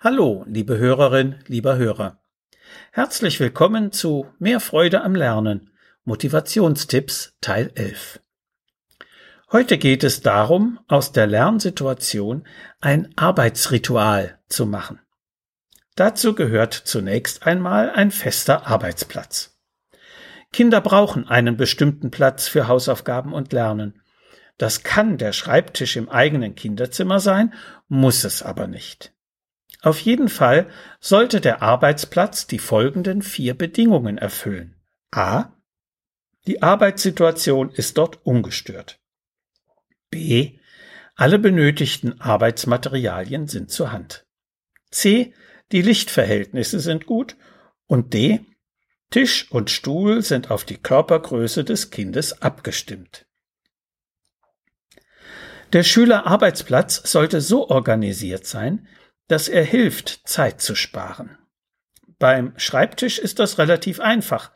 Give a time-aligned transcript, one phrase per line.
[0.00, 2.22] Hallo, liebe Hörerin, lieber Hörer.
[2.92, 5.72] Herzlich willkommen zu Mehr Freude am Lernen.
[6.04, 8.20] Motivationstipps Teil 11.
[9.50, 12.46] Heute geht es darum, aus der Lernsituation
[12.80, 15.00] ein Arbeitsritual zu machen.
[15.96, 19.58] Dazu gehört zunächst einmal ein fester Arbeitsplatz.
[20.52, 24.00] Kinder brauchen einen bestimmten Platz für Hausaufgaben und Lernen.
[24.58, 27.52] Das kann der Schreibtisch im eigenen Kinderzimmer sein,
[27.88, 29.12] muss es aber nicht.
[29.82, 30.68] Auf jeden Fall
[31.00, 34.76] sollte der Arbeitsplatz die folgenden vier Bedingungen erfüllen.
[35.10, 35.52] A.
[36.46, 39.00] Die Arbeitssituation ist dort ungestört.
[40.10, 40.58] B.
[41.14, 44.26] Alle benötigten Arbeitsmaterialien sind zur Hand.
[44.90, 45.34] C.
[45.72, 47.36] Die Lichtverhältnisse sind gut.
[47.86, 48.40] Und D.
[49.10, 53.26] Tisch und Stuhl sind auf die Körpergröße des Kindes abgestimmt.
[55.72, 58.86] Der Schülerarbeitsplatz sollte so organisiert sein,
[59.28, 61.38] dass er hilft, Zeit zu sparen.
[62.18, 64.50] Beim Schreibtisch ist das relativ einfach.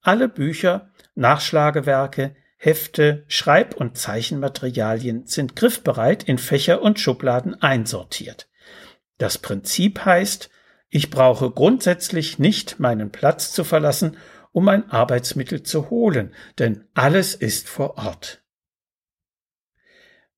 [0.00, 8.48] Alle Bücher, Nachschlagewerke, Hefte, Schreib- und Zeichenmaterialien sind griffbereit in Fächer und Schubladen einsortiert.
[9.18, 10.48] Das Prinzip heißt,
[10.88, 14.16] ich brauche grundsätzlich nicht meinen Platz zu verlassen,
[14.52, 18.41] um ein Arbeitsmittel zu holen, denn alles ist vor Ort.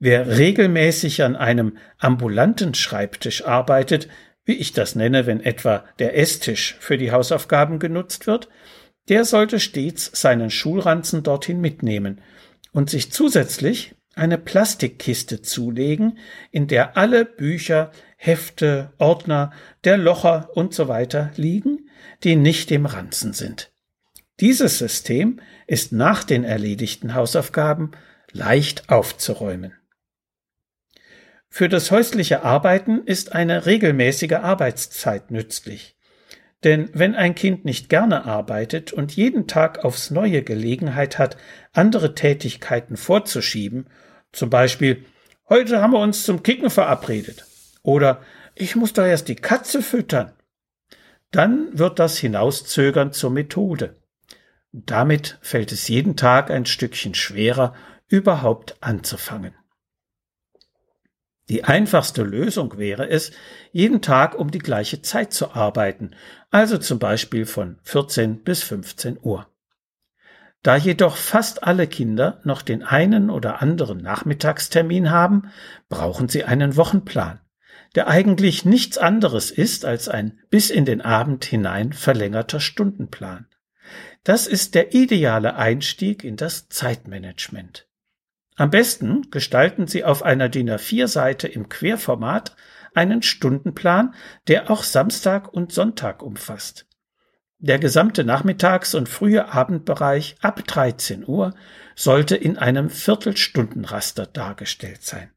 [0.05, 4.07] Wer regelmäßig an einem ambulanten Schreibtisch arbeitet,
[4.45, 8.51] wie ich das nenne, wenn etwa der Esstisch für die Hausaufgaben genutzt wird,
[9.09, 12.21] der sollte stets seinen Schulranzen dorthin mitnehmen
[12.71, 16.19] und sich zusätzlich eine Plastikkiste zulegen,
[16.51, 19.53] in der alle Bücher, Hefte, Ordner,
[19.85, 21.89] der Locher und so weiter liegen,
[22.25, 23.73] die nicht im Ranzen sind.
[24.41, 27.93] Dieses System ist nach den erledigten Hausaufgaben
[28.33, 29.73] leicht aufzuräumen.
[31.57, 35.97] Für das häusliche Arbeiten ist eine regelmäßige Arbeitszeit nützlich.
[36.65, 41.37] Denn wenn ein Kind nicht gerne arbeitet und jeden Tag aufs neue Gelegenheit hat,
[41.73, 43.87] andere Tätigkeiten vorzuschieben,
[44.33, 45.05] zum Beispiel
[45.49, 47.47] heute haben wir uns zum Kicken verabredet
[47.85, 48.21] oder
[48.57, 50.33] ich muss doch erst die Katze füttern,
[51.31, 53.95] dann wird das Hinauszögern zur Methode.
[54.73, 57.77] Damit fällt es jeden Tag ein Stückchen schwerer,
[58.09, 59.55] überhaupt anzufangen.
[61.51, 63.33] Die einfachste Lösung wäre es,
[63.71, 66.13] jeden Tag um die gleiche Zeit zu arbeiten,
[66.51, 69.47] also zum Beispiel von 14 bis 15 Uhr.
[70.63, 75.51] Da jedoch fast alle Kinder noch den einen oder anderen Nachmittagstermin haben,
[75.91, 77.41] brauchen sie einen Wochenplan,
[77.95, 83.47] der eigentlich nichts anderes ist als ein bis in den Abend hinein verlängerter Stundenplan.
[84.23, 87.87] Das ist der ideale Einstieg in das Zeitmanagement.
[88.57, 92.55] Am besten gestalten Sie auf einer DIN A4-Seite im Querformat
[92.95, 94.15] einen Stundenplan,
[94.47, 96.87] der auch Samstag und Sonntag umfasst.
[97.59, 101.55] Der gesamte Nachmittags- und frühe Abendbereich ab 13 Uhr
[101.97, 105.31] sollte in einem Viertelstundenraster dargestellt sein.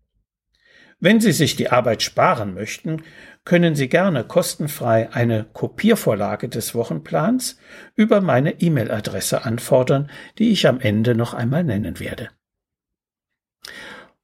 [1.00, 3.04] Wenn Sie sich die Arbeit sparen möchten,
[3.46, 7.58] können Sie gerne kostenfrei eine Kopiervorlage des Wochenplans
[7.96, 12.30] über meine E-Mail-Adresse anfordern, die ich am Ende noch einmal nennen werde.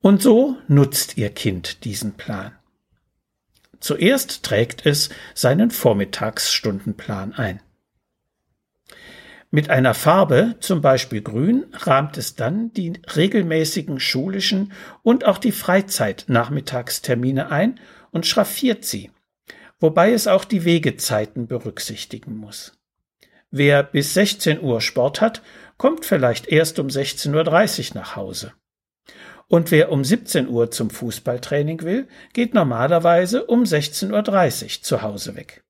[0.01, 2.53] Und so nutzt Ihr Kind diesen Plan.
[3.79, 7.61] Zuerst trägt es seinen Vormittagsstundenplan ein.
[9.51, 14.71] Mit einer Farbe, zum Beispiel grün, rahmt es dann die regelmäßigen schulischen
[15.03, 17.79] und auch die Freizeitnachmittagstermine ein
[18.09, 19.11] und schraffiert sie,
[19.79, 22.79] wobei es auch die Wegezeiten berücksichtigen muss.
[23.51, 25.43] Wer bis 16 Uhr Sport hat,
[25.77, 28.53] kommt vielleicht erst um 16.30 Uhr nach Hause.
[29.47, 35.35] Und wer um 17 Uhr zum Fußballtraining will, geht normalerweise um 16.30 Uhr zu Hause
[35.35, 35.63] weg.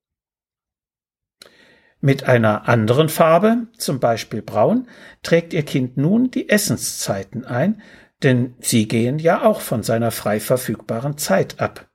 [2.00, 4.88] Mit einer anderen Farbe, zum Beispiel braun,
[5.22, 7.80] trägt Ihr Kind nun die Essenszeiten ein,
[8.22, 11.88] denn sie gehen ja auch von seiner frei verfügbaren Zeit ab.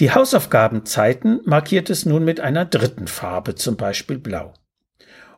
[0.00, 4.54] Die Hausaufgabenzeiten markiert es nun mit einer dritten Farbe, zum Beispiel blau.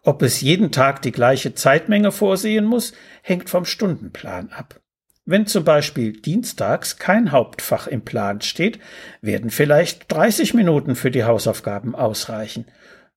[0.06, 2.92] Ob es jeden Tag die gleiche Zeitmenge vorsehen muss,
[3.22, 4.80] hängt vom Stundenplan ab.
[5.24, 8.78] Wenn zum Beispiel dienstags kein Hauptfach im Plan steht,
[9.20, 12.66] werden vielleicht 30 Minuten für die Hausaufgaben ausreichen.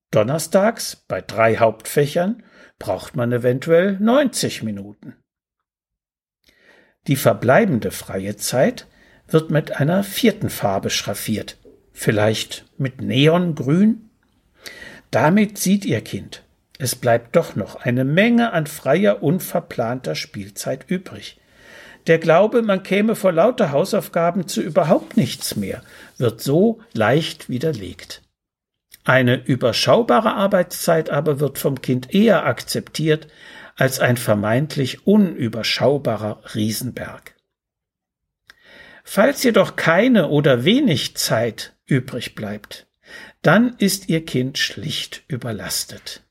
[0.09, 2.41] Donnerstags bei drei Hauptfächern
[2.79, 5.15] braucht man eventuell 90 Minuten.
[7.05, 8.87] Die verbleibende freie Zeit
[9.27, 11.59] wird mit einer vierten Farbe schraffiert,
[11.91, 14.09] vielleicht mit Neongrün.
[15.11, 16.48] Damit sieht Ihr Kind,
[16.79, 21.37] es bleibt doch noch eine Menge an freier, unverplanter Spielzeit übrig.
[22.07, 25.83] Der Glaube, man käme vor lauter Hausaufgaben zu überhaupt nichts mehr,
[26.17, 28.21] wird so leicht widerlegt.
[29.03, 33.27] Eine überschaubare Arbeitszeit aber wird vom Kind eher akzeptiert
[33.75, 37.35] als ein vermeintlich unüberschaubarer Riesenberg.
[39.03, 42.87] Falls jedoch keine oder wenig Zeit übrig bleibt,
[43.41, 46.23] dann ist Ihr Kind schlicht überlastet.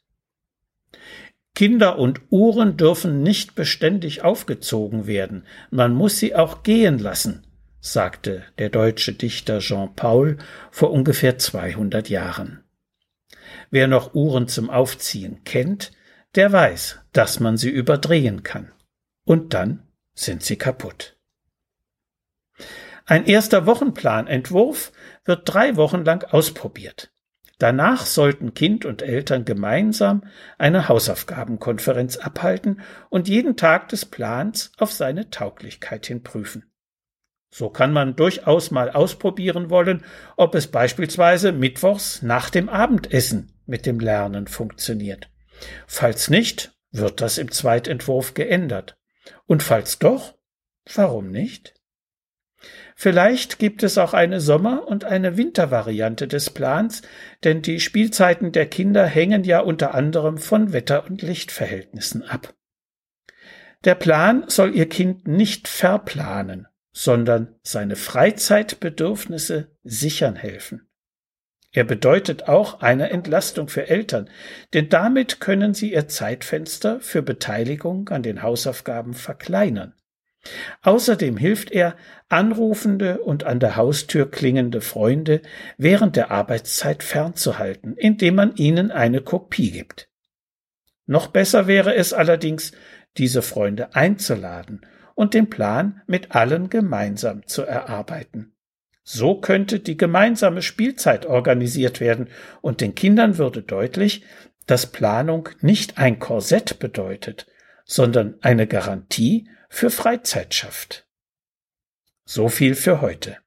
[1.58, 7.48] Kinder und Uhren dürfen nicht beständig aufgezogen werden, man muss sie auch gehen lassen,
[7.80, 10.38] sagte der deutsche Dichter Jean Paul
[10.70, 12.62] vor ungefähr 200 Jahren.
[13.72, 15.90] Wer noch Uhren zum Aufziehen kennt,
[16.36, 18.70] der weiß, dass man sie überdrehen kann.
[19.24, 19.82] Und dann
[20.14, 21.16] sind sie kaputt.
[23.04, 24.92] Ein erster Wochenplanentwurf
[25.24, 27.10] wird drei Wochen lang ausprobiert.
[27.58, 30.22] Danach sollten Kind und Eltern gemeinsam
[30.58, 36.70] eine Hausaufgabenkonferenz abhalten und jeden Tag des Plans auf seine Tauglichkeit hin prüfen.
[37.50, 40.04] So kann man durchaus mal ausprobieren wollen,
[40.36, 45.30] ob es beispielsweise mittwochs nach dem Abendessen mit dem Lernen funktioniert.
[45.86, 48.98] Falls nicht, wird das im Zweitentwurf geändert.
[49.46, 50.34] Und falls doch,
[50.94, 51.74] warum nicht?
[53.00, 57.02] Vielleicht gibt es auch eine Sommer- und eine Wintervariante des Plans,
[57.44, 62.54] denn die Spielzeiten der Kinder hängen ja unter anderem von Wetter- und Lichtverhältnissen ab.
[63.84, 70.88] Der Plan soll ihr Kind nicht verplanen, sondern seine Freizeitbedürfnisse sichern helfen.
[71.70, 74.28] Er bedeutet auch eine Entlastung für Eltern,
[74.74, 79.94] denn damit können sie ihr Zeitfenster für Beteiligung an den Hausaufgaben verkleinern.
[80.82, 81.96] Außerdem hilft er,
[82.28, 85.42] anrufende und an der Haustür klingende Freunde
[85.76, 90.08] während der Arbeitszeit fernzuhalten, indem man ihnen eine Kopie gibt.
[91.06, 92.72] Noch besser wäre es allerdings,
[93.16, 94.82] diese Freunde einzuladen
[95.14, 98.52] und den Plan mit allen gemeinsam zu erarbeiten.
[99.02, 102.28] So könnte die gemeinsame Spielzeit organisiert werden
[102.60, 104.22] und den Kindern würde deutlich,
[104.66, 107.46] dass Planung nicht ein Korsett bedeutet,
[107.86, 111.06] sondern eine Garantie für Freizeit schafft.
[112.24, 113.38] So viel für heute.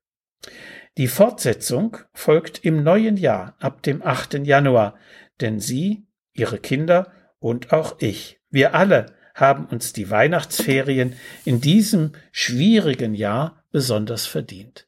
[0.97, 4.45] Die Fortsetzung folgt im neuen Jahr ab dem 8.
[4.45, 4.97] Januar,
[5.39, 11.15] denn Sie, Ihre Kinder und auch ich, wir alle haben uns die Weihnachtsferien
[11.45, 14.88] in diesem schwierigen Jahr besonders verdient.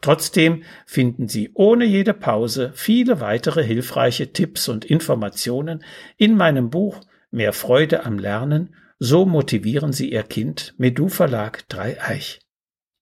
[0.00, 5.84] Trotzdem finden Sie ohne jede Pause viele weitere hilfreiche Tipps und Informationen
[6.16, 7.00] in meinem Buch
[7.30, 12.40] Mehr Freude am Lernen so motivieren Sie Ihr Kind Medu Verlag Dreieich.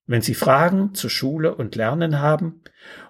[0.06, 2.60] Wenn Sie Fragen zu Schule und Lernen haben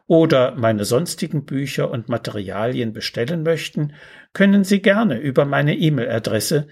[0.06, 3.94] oder meine sonstigen Bücher und Materialien bestellen möchten,
[4.32, 6.68] können Sie gerne über meine E-Mail-Adresse